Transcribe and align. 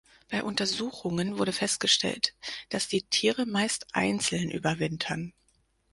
Bei 0.29 0.43
Untersuchungen 0.43 1.37
wurde 1.37 1.53
festgestellt, 1.53 2.33
dass 2.69 2.87
die 2.87 3.03
Tiere 3.03 3.45
meist 3.45 3.85
einzeln 3.93 4.49
überwintern. 4.49 5.31